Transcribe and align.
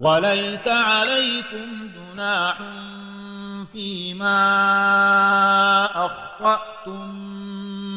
وليس 0.00 0.68
عليكم 0.68 1.90
جناح 1.96 2.58
فيما 3.72 4.36
أخطأتم 6.06 7.12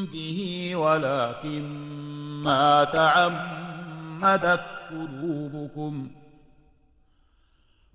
به 0.05 0.71
ولكن 0.75 1.63
ما 2.43 2.83
تعمدت 2.83 4.63
قلوبكم. 4.89 6.11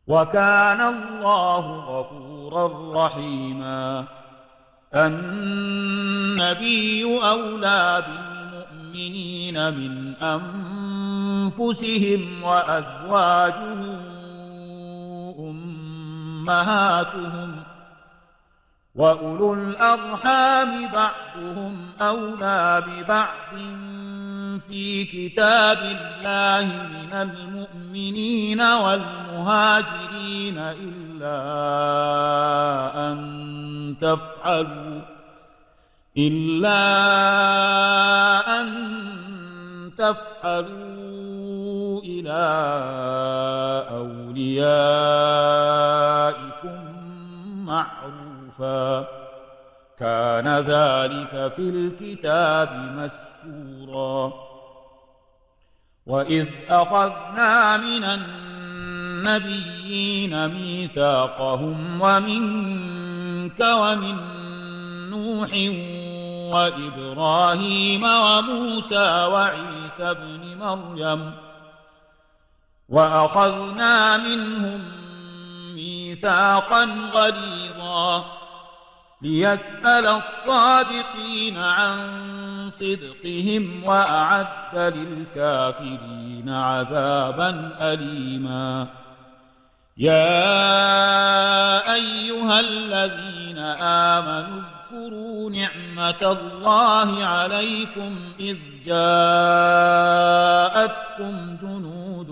وكان 0.07 0.81
الله 0.81 1.79
غفورا 1.79 3.07
رحيما. 3.07 4.05
النبي 4.95 7.05
أولى 7.05 8.05
بالمؤمنين 8.07 9.75
من 9.75 10.15
أنفسهم 11.53 12.43
وأزواجهم 12.43 13.98
أمهاتهم 16.49 17.63
وأولو 18.95 19.55
الأرحام 19.55 20.89
بعضهم 20.89 21.91
أولى 22.01 22.83
ببعض 22.87 23.55
في 24.69 25.05
كتاب 25.05 25.79
الله 25.79 26.67
من 26.67 27.13
المؤمنين 27.13 28.61
والمهاجرين 28.61 30.59
إلا 30.59 31.39
أن 32.97 33.97
تفعلوا 34.01 35.01
إلا 36.17 36.81
أن 38.61 38.89
تفعلوا 39.99 42.01
إلى 42.03 42.43
أوليائكم 43.91 44.39
معروفا. 47.67 49.09
كان 49.99 50.49
ذلك 50.49 51.53
في 51.57 51.63
الكتاب 51.63 52.69
مسكورا 52.73 54.33
وإذ 56.07 56.47
أخذنا 56.69 57.77
من 57.77 58.05
النبيين 59.25 60.49
ميثاقهم 60.49 62.01
ومنك 62.01 63.61
ومن 63.61 64.17
نوح 65.11 65.51
وإبراهيم 66.49 68.05
وموسى 68.05 69.27
وعيسى 69.33 70.11
ابن 70.11 70.59
مريم 70.59 71.33
وأخذنا 72.89 74.17
منهم 74.17 74.81
ميثاقا 75.75 76.85
غليظا 77.15 78.25
ليسأل 79.23 80.07
الصادقين 80.07 81.57
عن 81.57 81.99
صدقهم 82.71 83.85
وأعد 83.85 84.77
للكافرين 84.77 86.49
عذابا 86.49 87.77
أليما. 87.81 88.87
يا 89.97 90.35
أيها 91.95 92.61
الذين 92.61 93.59
آمنوا 93.83 94.78
اذكروا 94.93 95.51
نعمة 95.51 96.23
الله 96.23 97.25
عليكم 97.27 98.17
إذ 98.41 98.57
جاءتكم 98.87 99.77
جنود 101.63 102.29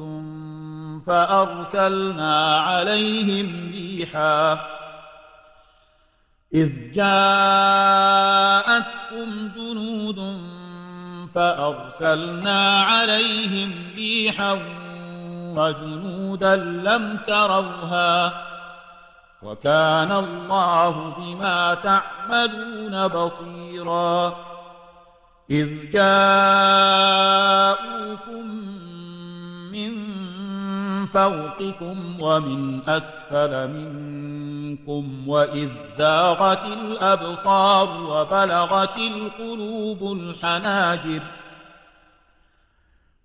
فأرسلنا 1.07 2.57
عليهم 2.61 3.71
ريحا. 3.73 4.61
إذ 6.55 6.93
جاءتكم 6.93 7.19
جنود 9.57 10.41
فأرسلنا 11.35 12.81
عليهم 12.81 13.93
ريحا 13.97 14.53
وجنودا 15.57 16.57
لم 16.57 17.19
تروها. 17.27 18.47
وكان 19.43 20.13
الله 20.13 21.15
بما 21.19 21.75
تعملون 21.75 23.09
بصيرا. 23.09 24.37
إذ 25.51 25.91
جاءوكم 25.91 26.97
من 29.73 29.93
فوقكم 31.07 32.21
ومن 32.21 32.89
أسفل 32.89 33.69
منكم 33.69 35.29
وإذ 35.29 35.69
زاغت 35.99 36.65
الأبصار 36.65 38.03
وبلغت 38.03 38.97
القلوب 38.97 40.13
الحناجر. 40.13 41.23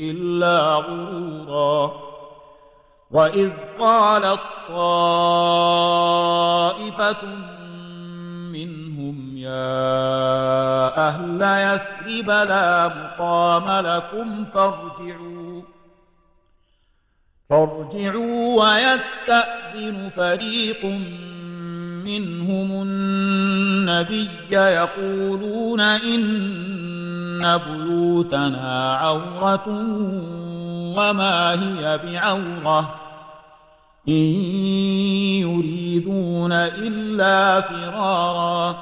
إلا 0.00 0.74
غرورا. 0.74 1.92
وإذ 3.10 3.50
قالت 3.80 4.40
طائفة 4.68 5.54
منهم 8.52 9.36
يا 9.36 11.08
أهل 11.08 11.42
يثرب 11.42 12.30
لا 12.30 12.88
مقام 12.88 13.86
لكم 13.86 14.44
فارجعوا. 14.44 15.62
فارجعوا 17.50 18.62
ويستأذن 18.62 20.10
فريق 20.16 20.84
منهم 22.04 22.82
النبي 22.82 24.28
يقولون 24.50 25.80
إن 25.80 26.83
بيوتنا 27.42 28.94
عورة 28.94 29.68
وما 30.96 31.52
هي 31.52 31.98
بعورة 31.98 32.94
إن 34.08 34.24
يريدون 35.42 36.52
إلا 36.52 37.60
فرارا 37.60 38.76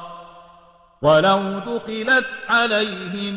ولو 1.03 1.41
دخلت 1.59 2.27
عليهم 2.51 3.35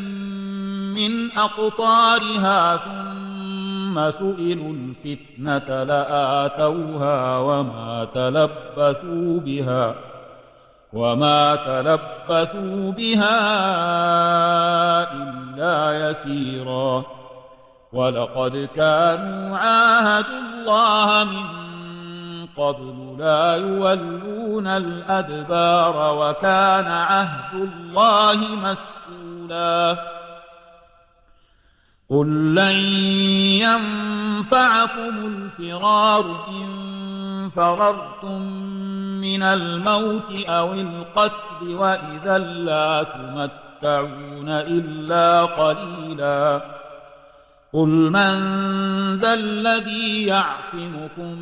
من 0.94 1.31
أقطارها 1.31 2.77
ثم 2.77 4.12
سئلوا 4.12 4.73
الفتنة 4.73 5.83
لآتوها 5.83 7.38
وما 7.38 8.07
تلبثوا 8.13 9.39
بها 9.39 9.95
وما 10.95 11.56
تلبثوا 11.56 12.92
بها 12.92 13.42
إلا 15.13 16.09
يسيرا. 16.09 17.03
ولقد 17.94 18.69
كانوا 18.75 19.57
عاهدوا 19.57 20.39
الله 20.39 21.24
من 21.24 22.45
قبل 22.45 23.15
لا 23.19 23.56
يولون 23.56 24.68
الأدبار 24.68 26.15
وكان 26.18 26.88
عهد 26.88 27.53
الله 27.53 28.36
مسؤولا. 28.36 29.98
قل 32.09 32.56
لن 32.56 32.75
ينفعكم 33.62 35.15
الفرار 35.59 36.45
إن 36.48 36.94
فررتم 37.55 38.41
من 39.21 39.43
الموت 39.43 40.45
أو 40.47 40.73
القتل 40.73 41.75
وإذا 41.75 42.37
لا 42.37 43.03
تمتعون 43.03 44.49
إلا 44.49 45.45
قليلا. 45.45 46.61
قل 47.73 47.87
من 47.87 48.35
ذا 49.19 49.33
الذي 49.33 50.25
يعصمكم 50.25 51.39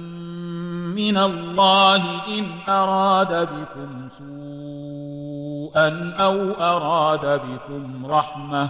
من 0.95 1.17
الله 1.17 2.03
إن 2.27 2.45
أراد 2.69 3.49
بكم 3.49 4.09
سوءا 4.17 6.13
أو 6.19 6.51
أراد 6.51 7.41
بكم 7.41 8.05
رحمة 8.05 8.69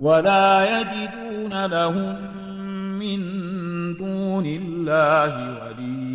ولا 0.00 0.80
يجدون 0.80 1.66
لهم 1.66 2.16
من 2.98 3.20
دون 3.96 4.46
الله 4.46 5.61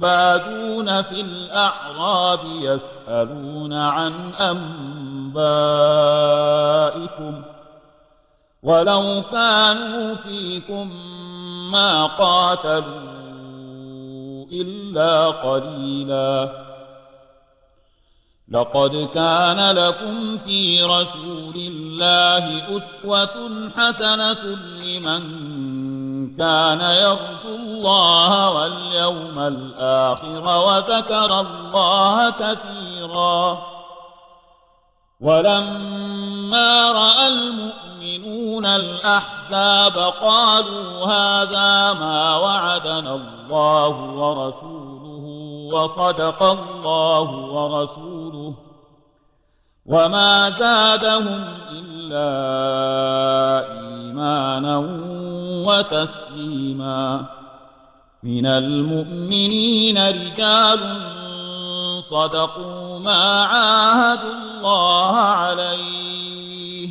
بادون 0.00 1.02
في 1.02 1.20
الأعراب 1.20 2.40
يسألون 2.44 3.72
عن 3.72 4.34
أنبائكم 4.34 4.62
ولو 8.62 9.22
كانوا 9.32 10.14
فيكم 10.14 10.92
ما 11.72 12.06
قاتلوا 12.06 13.18
إلا 14.52 15.26
قليلا. 15.26 16.68
لقد 18.50 19.08
كان 19.14 19.76
لكم 19.76 20.38
في 20.38 20.82
رسول 20.82 21.54
الله 21.56 22.62
أسوة 22.76 23.70
حسنة 23.76 24.44
لمن 24.84 25.22
كان 26.38 26.80
يرجو 26.80 27.56
الله 27.56 28.50
واليوم 28.50 29.38
الآخر 29.38 30.42
وذكر 30.66 31.40
الله 31.40 32.30
كثيرا. 32.30 33.58
ولما 35.20 36.92
رأى 36.92 37.28
المؤمنون 37.28 38.66
الأحزاب 38.66 40.12
قالوا 40.22 41.06
هذا 41.06 41.92
ما 41.92 42.36
وعدنا 42.36 43.14
الله 43.14 43.88
ورسوله 43.88 45.24
وصدق 45.74 46.42
الله 46.42 47.30
ورسوله 47.30 48.54
وما 49.86 50.50
زادهم 50.50 51.44
إلا 51.70 52.28
إيمانا 53.72 54.78
وتسليما. 55.68 57.26
من 58.22 58.46
المؤمنين 58.46 59.98
رجال 60.08 61.02
صدقوا 62.10 62.98
ما 62.98 63.42
عاهدوا 63.42 64.32
الله 64.32 65.16
عليه. 65.16 66.88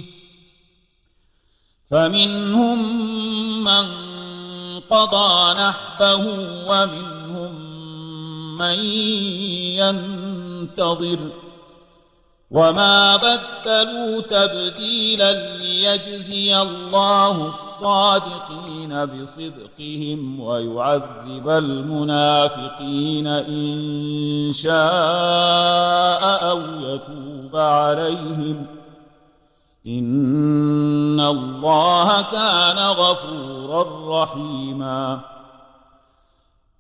فمنهم 1.92 2.80
من 3.64 3.86
قضى 4.80 5.54
نحبه 5.54 6.26
ومنهم 6.68 7.54
من 8.58 8.80
ينتظر. 9.80 11.47
وما 12.52 13.16
بدلوا 13.18 14.22
تبديلا 14.22 15.58
ليجزي 15.58 16.62
الله 16.62 17.48
الصادقين 17.48 19.06
بصدقهم 19.06 20.40
ويعذب 20.40 21.50
المنافقين 21.50 23.28
إن 23.28 24.52
شاء 24.54 26.50
أو 26.52 26.62
يتوب 26.82 27.56
عليهم 27.56 28.66
إن 29.88 31.20
الله 31.20 32.22
كان 32.22 32.78
غفورا 32.78 34.24
رحيما 34.24 35.20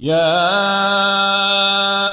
يا 0.00 0.36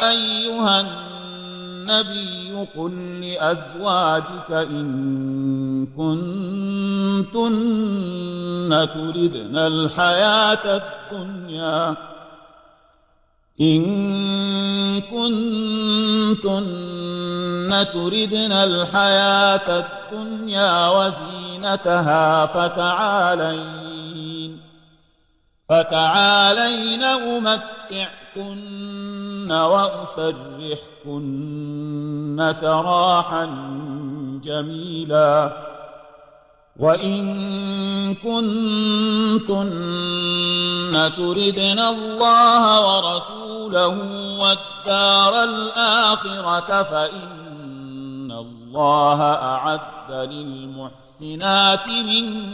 أيها 0.10 0.82
النبي 0.82 2.68
قل 2.78 3.22
لأزواجك 3.22 4.52
إن 4.52 5.86
كنتن 5.98 7.30
تردن 8.94 9.58
الحياة 9.58 10.82
الدنيا 11.12 11.96
إن 13.62 13.82
كنتن 15.02 16.66
تردن 17.94 18.52
الحياة 18.52 19.86
الدنيا 19.86 20.88
وزينتها 20.88 22.46
فتعالين 22.46 23.93
فتعالين 25.70 27.04
أمتعكن 27.04 28.64
وأسرحكن 29.52 30.94
سراحا 32.62 33.46
جميلا 34.44 35.64
وإن 36.80 38.16
كنتن 38.16 39.74
تردن 41.18 41.80
الله 41.80 42.64
ورسوله 42.88 43.88
والدار 44.40 45.44
الآخرة 45.44 46.84
فإن 46.84 48.32
الله 48.32 49.22
أعد 49.22 50.12
للمحسنات 50.12 51.88
منكن 51.88 52.54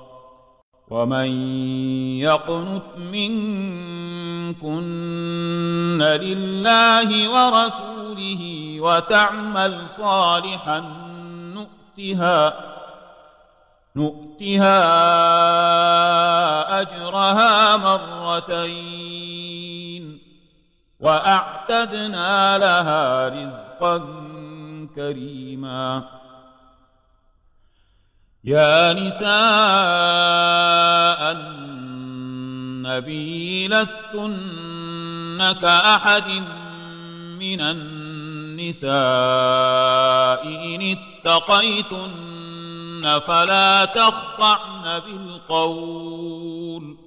ومن 0.91 1.31
يقنت 2.19 2.97
منكن 2.97 4.71
لله 6.01 7.29
ورسوله 7.29 8.75
وتعمل 8.79 9.81
صالحا 9.97 10.79
نؤتها 11.55 12.53
نؤتها 13.95 14.81
أجرها 16.81 17.77
مرتين 17.77 19.31
وأعتدنا 20.99 22.57
لها 22.57 23.27
رزقا 23.29 23.97
كريما 24.95 26.03
يا 28.43 28.93
نساء 28.93 29.21
النبي 32.91 33.67
لستن 33.67 35.51
كأحد 35.61 36.43
من 37.39 37.61
النساء 37.61 38.91
إن 40.45 40.97
اتقيتن 41.25 43.19
فلا 43.27 43.85
تخطعن 43.85 44.99
بالقول 44.99 46.97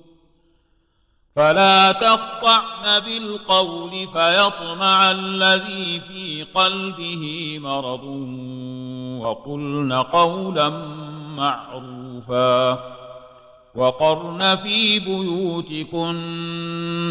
فلا 1.37 1.93
تخطعن 1.93 3.01
بالقول 3.01 3.91
فيطمع 3.91 5.11
الذي 5.11 6.01
في 6.01 6.47
قلبه 6.55 7.57
مرض 7.59 8.05
وقلن 9.21 9.93
قولا 9.93 11.04
معروفا 11.37 12.95
وقرن 13.75 14.57
في 14.57 14.99
بيوتكن 14.99 16.15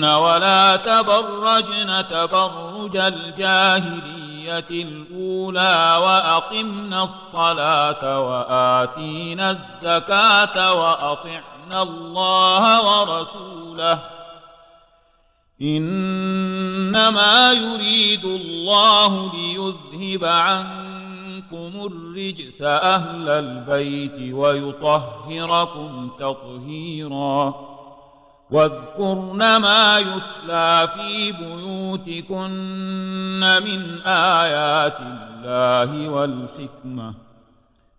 ولا 0.06 0.76
تبرجن 0.76 2.06
تبرج 2.12 2.98
الجاهلية 2.98 4.68
الأولى 4.70 5.98
وأقمنا 6.02 7.04
الصلاة 7.04 8.20
وآتينا 8.20 9.52
الزكاة 9.52 10.74
وأطعنا 10.74 11.82
الله 11.82 12.82
ورسوله 13.02 14.00
إنما 15.62 17.52
يريد 17.52 18.26
الله 18.26 19.32
ليذهب 19.34 20.24
عنكم 21.54 21.86
الرجس 21.86 22.62
أهل 22.62 23.30
البيت 23.30 24.34
ويطهركم 24.34 26.10
تطهيرا. 26.20 27.54
واذكرن 28.52 29.58
ما 29.58 30.00
يتلى 30.00 30.90
في 30.96 31.32
بيوتكن 31.32 32.50
من 33.40 34.02
آيات 34.06 34.98
الله 35.00 36.10
والحكمة. 36.10 37.14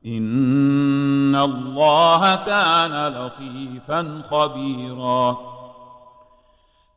إن 0.06 1.36
الله 1.36 2.34
كان 2.34 3.08
لطيفا 3.08 4.22
خبيراً. 4.30 5.53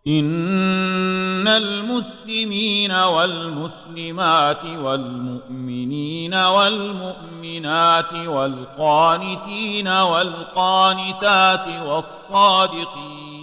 إن 0.08 1.48
المسلمين 1.48 2.92
والمسلمات 2.92 4.64
والمؤمنين 4.66 6.34
والمؤمنات 6.36 8.14
والقانتين 8.14 9.88
والقانتات 9.88 11.68
والصادقين 11.86 13.38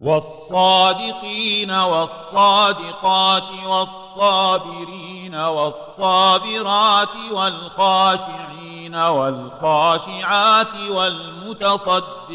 والصادقين 0.00 1.70
والصادقات 1.70 3.50
والصابرين 3.66 5.34
والصابرات 5.34 7.16
والخاشعين 7.32 8.94
والخاشعات 8.94 10.74
والمتصدقين 10.90 12.34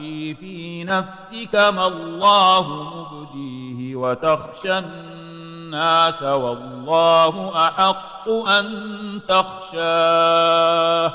وتخفي 0.00 0.34
في 0.34 0.84
نفسك 0.84 1.54
ما 1.54 1.86
الله 1.86 2.66
مبديه 2.68 3.96
وتخشى 3.96 4.78
الناس 4.78 6.22
والله 6.22 7.52
أحق 7.66 8.28
أن 8.28 9.20
تخشاه 9.28 11.12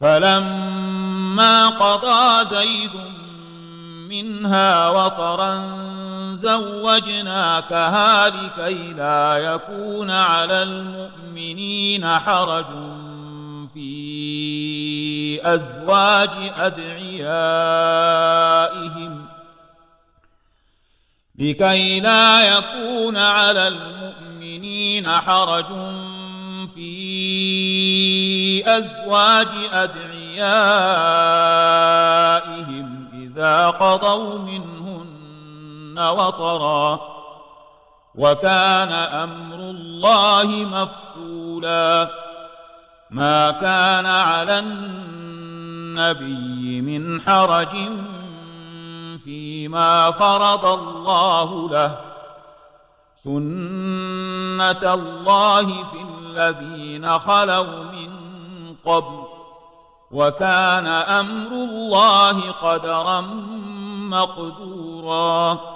فلما 0.00 1.68
قضى 1.68 2.56
زيد 2.56 2.90
منها 4.08 4.88
وطرا 4.88 5.86
زوجناكها 6.42 8.28
لكي 8.28 8.92
لا 8.92 9.36
يكون 9.36 10.10
على 10.10 10.62
المؤمنين 10.62 12.06
حرج 12.06 12.66
في 13.74 15.40
أزواج 15.44 16.30
أدعيائهم 17.26 19.26
لكي 21.38 22.00
لا 22.00 22.56
يكون 22.56 23.16
على 23.16 23.68
المؤمنين 23.68 25.08
حرج 25.08 25.66
في 26.74 28.62
أزواج 28.66 29.48
أدعيائهم 29.72 30.46
إذا 33.14 33.70
قضوا 33.70 34.38
منهن 34.38 35.98
وطرا 35.98 37.00
وكان 38.14 38.92
أمر 38.92 39.56
الله 39.56 40.46
مفعولا. 40.46 42.10
ما 43.10 43.50
كان 43.50 44.06
على 44.06 44.58
النبي 45.96 46.80
من 46.80 47.20
حرج 47.20 47.68
فيما 49.24 50.10
فرض 50.10 50.66
الله 50.66 51.70
له. 51.70 51.98
سنة 53.24 54.94
الله 54.94 55.66
في 55.66 56.06
الذين 56.20 57.18
خلوا 57.18 57.84
من 57.84 58.10
قبل. 58.84 59.24
وكان 60.10 60.86
أمر 60.86 61.52
الله 61.52 62.50
قدرا 62.50 63.20
مقدورا. 64.10 65.75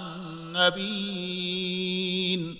النبيين. 0.55 2.57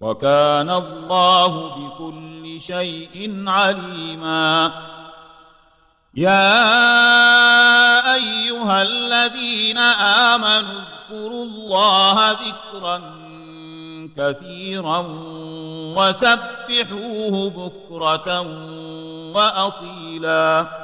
وكان 0.00 0.70
الله 0.70 1.68
بكل 1.68 2.60
شيء 2.60 3.44
عليما. 3.46 4.72
يا 6.14 6.54
أيها 8.14 8.82
الذين 8.82 9.78
آمنوا 9.78 10.80
اذكروا 10.80 11.44
الله 11.44 12.30
ذكرا 12.30 13.02
كثيرا 14.16 15.06
وسبحوه 15.96 17.50
بكرة 17.50 18.40
وأصيلا. 19.34 20.83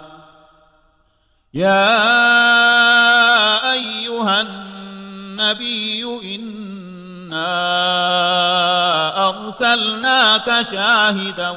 يا 1.53 2.11
أيها 3.73 4.41
النبي 4.41 6.03
إنا 6.35 7.49
أرسلناك 9.29 10.61
شاهدا 10.71 11.55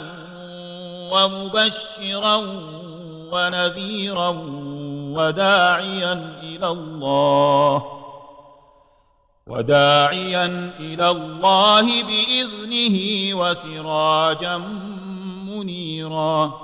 ومبشرا 1.12 2.36
ونذيرا 3.32 4.28
وداعيا 5.16 6.12
إلى 6.42 6.68
الله 6.68 7.84
وداعيا 9.46 10.72
إلى 10.80 11.10
الله 11.10 12.02
بإذنه 12.02 12.98
وسراجا 13.38 14.56
منيرا 15.46 16.63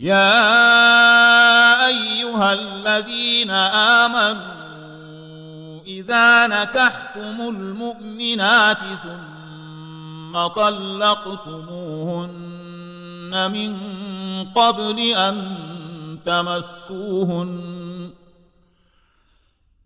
يا 0.00 1.86
أيها 1.86 2.52
الذين 2.52 3.50
آمنوا 4.00 4.60
إذا 5.86 6.46
نكحتم 6.46 7.40
المؤمنات 7.40 8.78
ثم 9.02 10.46
طلقتموهن 10.46 11.80
من 13.52 13.76
قبل 14.54 14.98
أن 15.00 15.56
تمسوهن 16.26 18.10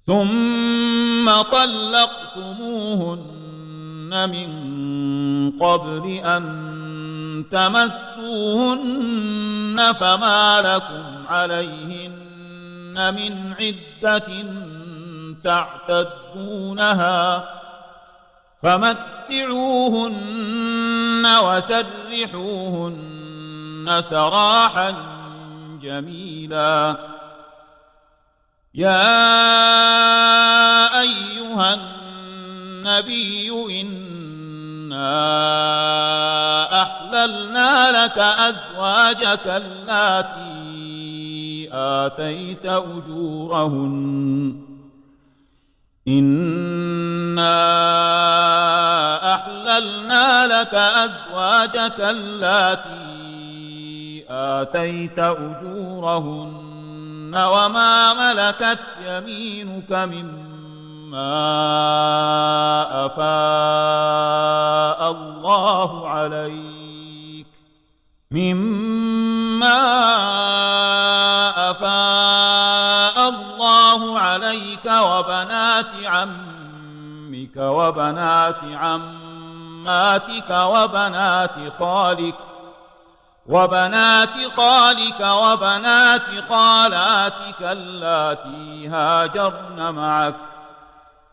ثم 0.06 1.30
طلقتموهن 1.42 2.94
من 4.30 4.48
قبل 5.60 6.06
أن 6.24 6.73
تمسوهن 7.50 9.14
فما 10.00 10.60
لكم 10.60 11.26
عليهن 11.28 13.14
من 13.14 13.54
عدة 13.60 14.44
تعتدونها 15.44 17.48
فمتعوهن 18.62 20.24
وسرحوهن 21.44 23.04
سراحا 24.10 24.94
جميلا. 25.82 26.96
يا 28.74 29.20
أيها 31.00 31.74
النبي 31.74 33.50
أحللنا 36.82 38.04
لك 38.04 38.18
أزواجك 38.18 39.46
اللاتي 39.46 40.54
آتيت 41.72 42.66
أجورهن. 42.66 44.54
إنا 46.08 47.54
أحللنا 49.34 50.46
لك 50.46 50.74
أزواجك 50.74 52.00
اللاتي 52.00 53.04
آتيت 54.30 55.18
أجورهن. 55.18 56.64
وما 57.36 58.14
ملكت 58.14 58.78
يمينك 59.06 59.92
مما 59.92 60.63
أفاء 63.06 65.10
الله 65.10 66.08
عليك 66.08 67.46
مما 68.30 69.84
أفاء 71.70 73.28
الله 73.28 74.18
عليك 74.18 74.86
وبنات 74.86 75.86
عمك 76.04 77.56
وبنات 77.56 78.60
عماتك 78.74 80.50
وبنات 80.50 81.50
خالك 81.78 82.34
وبنات 83.46 84.28
خالك 84.56 85.20
وبنات 85.20 86.22
خالاتك 86.48 87.62
اللاتي 87.62 88.88
هاجرن 88.88 89.90
معك 89.94 90.34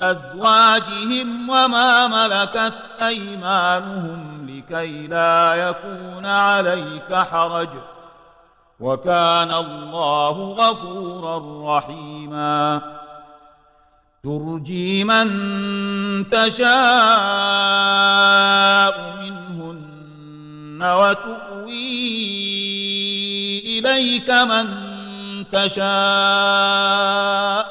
أزواجهم 0.00 1.48
وما 1.48 2.06
ملكت 2.06 2.74
أيمانهم 3.02 4.50
لكي 4.50 5.06
لا 5.06 5.54
يكون 5.54 6.26
عليك 6.26 7.14
حرج. 7.14 7.68
وكان 8.80 9.54
الله 9.54 10.30
غفورا 10.30 11.78
رحيما. 11.78 12.80
ترجي 14.24 15.04
من 15.04 16.30
تشاء 16.30 16.68
منهن 19.20 20.82
وتؤوي 20.82 22.08
إليك 23.78 24.30
من 24.30 24.66
تشاء. 25.52 27.67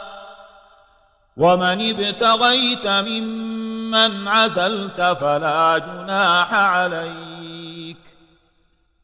ومن 1.37 1.89
ابتغيت 1.89 2.87
ممن 2.87 4.27
عزلت 4.27 5.01
فلا 5.01 5.77
جناح 5.77 6.53
عليك. 6.53 7.97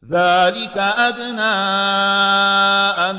ذلك 0.10 0.78
أدنى 0.78 1.56
أن 3.10 3.18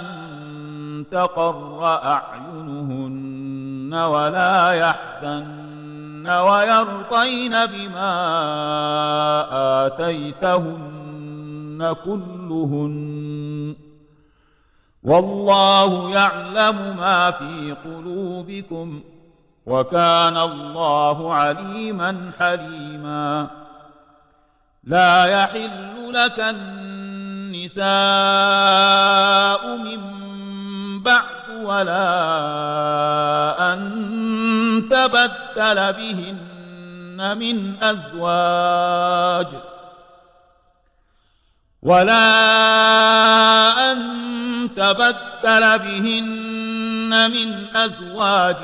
تقر 1.10 1.86
أعينهن 1.86 3.94
ولا 3.94 4.72
يحزن 4.72 6.28
ويرضين 6.28 7.66
بما 7.66 8.14
آتيتهن 9.86 11.94
كلهن. 12.04 13.33
والله 15.04 16.10
يعلم 16.10 16.96
ما 16.96 17.30
في 17.30 17.76
قلوبكم 17.84 19.02
وكان 19.66 20.36
الله 20.36 21.34
عليما 21.34 22.30
حليما. 22.38 23.50
لا 24.84 25.24
يحل 25.24 26.12
لك 26.12 26.40
النساء 26.40 27.86
من 29.76 30.00
بعد 31.02 31.44
ولا 31.62 32.04
أن 33.72 34.88
تبدل 34.90 35.92
بهن 35.92 37.38
من 37.38 37.82
أزواج 37.82 39.46
ولا 41.82 42.32
أن 43.92 44.24
تبدل 44.68 45.78
بهن 45.78 47.30
من 47.30 47.76
أزواج 47.76 48.56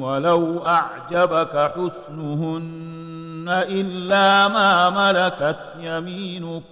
ولو 0.00 0.66
أعجبك 0.66 1.72
حسنهن 1.76 3.44
إلا 3.48 4.48
ما 4.48 4.90
ملكت 4.90 5.58
يمينك 5.80 6.62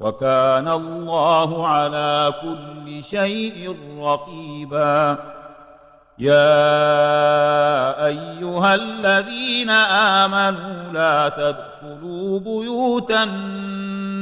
وكان 0.00 0.68
الله 0.68 1.68
على 1.68 2.32
كل 2.42 3.04
شيء 3.04 3.76
رقيبا. 4.00 5.18
يا 6.18 6.46
أيها 8.06 8.74
الذين 8.74 9.70
آمنوا 9.70 10.92
لا 10.92 11.28
تدخلوا 11.28 12.40
بيوت 12.40 13.12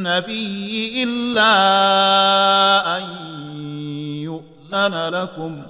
النبي 0.07 1.03
إلا 1.03 1.53
أن 2.97 3.03
يؤذن 4.23 5.09
لكم. 5.09 5.63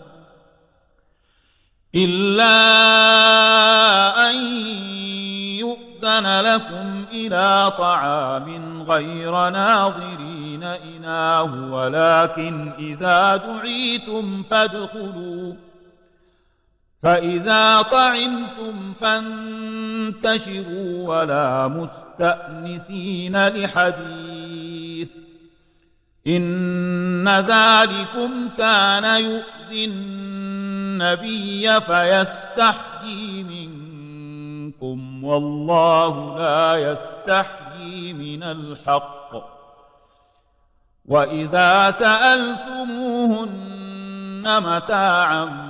إلا 1.94 2.57
أن 4.31 4.37
يؤذن 5.57 6.40
لكم 6.40 7.05
إلى 7.12 7.72
طعام 7.79 8.83
غير 8.83 9.49
ناظرين 9.49 10.62
إناه 10.62 11.72
ولكن 11.72 12.72
إذا 12.79 13.37
دعيتم 13.37 14.42
فادخلوا. 14.42 15.55
فإذا 17.02 17.82
طعمتم 17.82 18.92
فانتشروا 19.00 20.28
ولا 21.09 21.68
مستأنسين 21.68 23.48
لحديث 23.48 25.09
إن 26.26 27.28
ذلكم 27.28 28.48
كان 28.59 29.04
يؤذي 29.24 29.85
النبي 29.85 31.80
فيستحيي 31.80 33.42
منكم 33.42 35.24
والله 35.24 36.38
لا 36.38 36.76
يستحيي 36.76 38.12
من 38.12 38.42
الحق 38.42 39.56
وإذا 41.04 41.90
سألتموهن 41.90 43.46
متاعا 44.62 45.65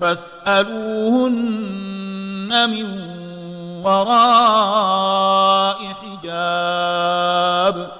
فاسألوهن 0.00 2.70
من 2.70 2.86
وراء 3.84 5.78
حجاب. 5.78 7.90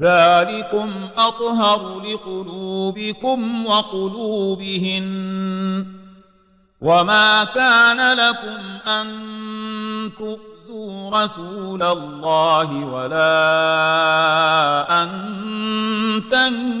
ذلكم 0.00 0.90
أطهر 1.18 2.00
لقلوبكم 2.00 3.66
وقلوبهن. 3.66 5.86
وما 6.80 7.44
كان 7.44 8.16
لكم 8.16 8.90
أن 8.90 9.06
تؤذوا 10.18 11.24
رسول 11.24 11.82
الله 11.82 12.84
ولا 12.84 13.42
أن 15.02 15.10
تنكحوا. 16.30 16.80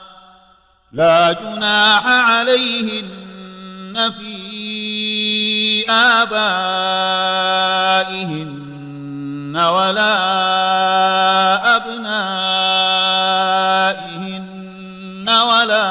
لا 0.93 1.31
جناح 1.31 2.07
عليهن 2.07 4.11
في 4.19 5.91
آبائهن 5.91 6.31
ولا 9.57 10.15
أبنائهن 11.75 12.11
ولا 15.29 15.87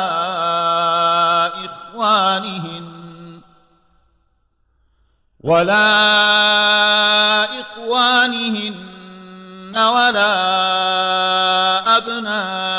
إخوانهن 1.65 2.91
ولا 5.41 5.85
إخوانهن 7.61 8.75
ولا 9.77 10.37
أبناء 11.97 12.70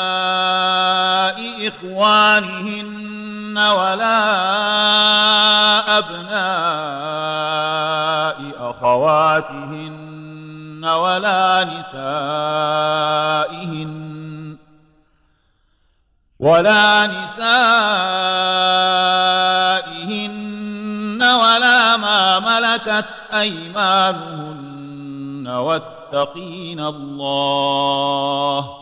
إخوانهن 1.68 3.58
ولا 3.58 4.18
أبناء 5.98 6.32
أخواتهن 8.70 10.84
ولا 10.84 11.64
نسائهن 11.64 13.02
ولا 16.40 17.06
نسائهن 17.06 17.62
ولا 21.22 21.96
ما 21.96 22.38
ملكت 22.38 23.04
أيمانهن 23.34 25.48
واتقين 25.48 26.80
الله 26.80 28.81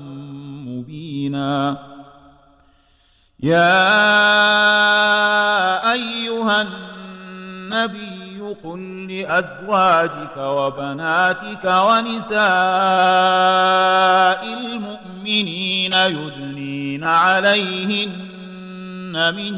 مبينا. 0.81 1.77
يا 3.39 3.81
أيها 5.93 6.61
النبي 6.61 8.55
قل 8.63 9.07
لأزواجك 9.11 10.37
وبناتك 10.37 11.65
ونساء 11.65 12.41
المؤمنين 14.53 15.93
يدنين 15.93 17.03
عليهن 17.03 18.15
من 19.35 19.53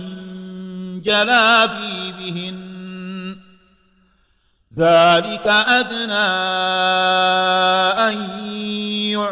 جلابيبهن. 1.01 2.73
ذلك 4.77 5.47
أدنى 5.47 6.33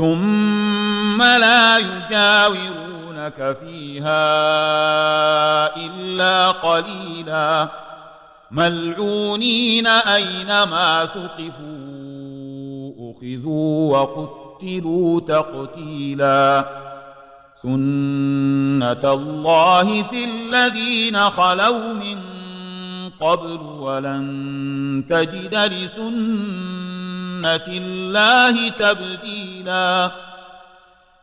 ثم 0.00 1.22
لا 1.22 1.78
يجاورونك 1.78 3.56
فيها 3.60 4.16
إلا 5.76 6.50
قليلا. 6.50 7.68
ملعونين 8.50 9.86
أينما 9.86 11.04
ثقفوا 11.04 12.92
أخذوا 13.12 13.98
وقتلوا 13.98 15.20
تقتيلا. 15.20 16.64
سنة 17.62 19.12
الله 19.12 20.02
في 20.02 20.24
الذين 20.24 21.30
خلوا 21.30 21.94
من 21.94 22.39
قبل 23.20 23.60
ولن 23.60 25.04
تجد 25.10 25.54
لسنة 25.54 26.06
الله 27.68 28.68
تبديلا. 28.68 30.10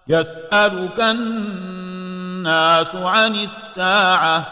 يسألك 0.08 1.00
الناس 1.00 2.96
عن 2.96 3.36
الساعة 3.36 4.46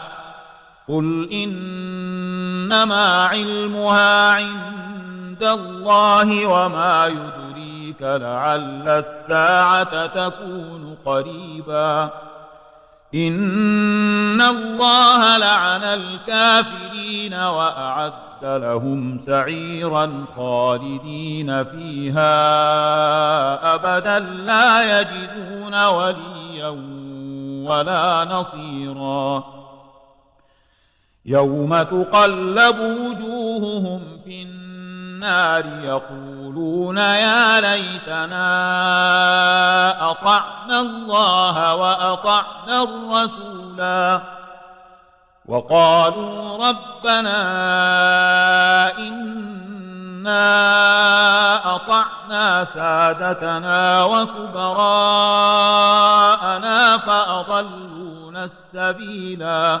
قل 0.88 1.28
إنما 1.32 3.24
علمها 3.26 4.32
عند 4.32 5.42
الله 5.42 6.46
وما 6.46 7.06
يدريك 7.06 8.02
لعل 8.02 8.88
الساعة 8.88 10.06
تكون 10.06 10.96
قريبا. 11.04 12.10
إن 13.16 14.40
الله 14.40 15.36
لعن 15.36 15.82
الكافرين 15.82 17.34
وأعد 17.34 18.12
لهم 18.42 19.20
سعيرا 19.26 20.24
خالدين 20.36 21.64
فيها 21.64 22.34
أبدا 23.74 24.18
لا 24.18 25.00
يجدون 25.00 25.84
وليا 25.86 26.68
ولا 27.68 28.24
نصيرا 28.24 29.44
يوم 31.26 31.82
تقلب 31.82 32.78
وجوههم 32.80 34.00
في 34.24 34.42
النار 34.42 35.64
يقولون 36.56 36.98
يا 36.98 37.60
ليتنا 37.60 38.40
أطعنا 40.10 40.80
الله 40.80 41.74
وأطعنا 41.74 42.82
الرسولا. 42.82 44.20
وقالوا 45.46 46.68
ربنا 46.68 47.38
إنا 48.98 50.46
أطعنا 51.74 52.66
سادتنا 52.74 54.04
وكبراءنا 54.04 54.68
فأضلونا 56.98 58.44
السبيلا. 58.44 59.80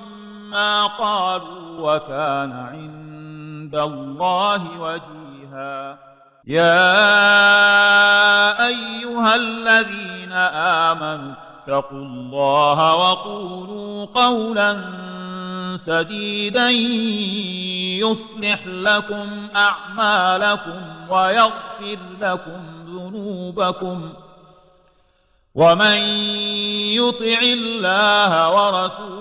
ما 0.51 0.85
قالوا 0.87 1.95
وكان 1.95 2.51
عند 2.51 3.75
الله 3.75 4.79
وجيها. 4.79 5.97
يا 6.47 6.97
أيها 8.67 9.35
الذين 9.35 10.31
آمنوا 10.31 11.33
اتقوا 11.63 11.97
الله 11.97 12.95
وقولوا 12.95 14.05
قولا 14.05 14.81
سديدا 15.85 16.69
يصلح 17.99 18.67
لكم 18.67 19.47
أعمالكم 19.55 20.81
ويغفر 21.09 21.97
لكم 22.21 22.61
ذنوبكم. 22.87 24.13
ومن 25.55 25.97
يطع 26.95 27.39
الله 27.41 28.31
ورسوله 28.55 29.20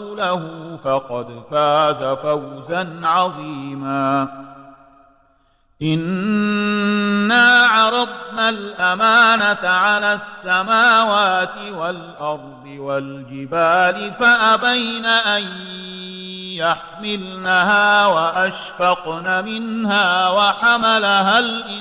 فقد 0.84 1.42
فاز 1.50 2.18
فوزا 2.18 3.00
عظيما. 3.04 4.28
انا 5.82 7.66
عرضنا 7.66 8.48
الامانه 8.48 9.70
على 9.70 10.18
السماوات 10.20 11.56
والارض 11.72 12.66
والجبال 12.66 14.12
فابين 14.20 15.06
ان 15.06 15.42
يحملنها 16.56 18.06
واشفقن 18.06 19.44
منها 19.44 20.28
وحملها 20.28 21.38
الانسان. 21.38 21.80